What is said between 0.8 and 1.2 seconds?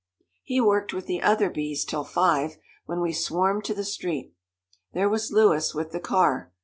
with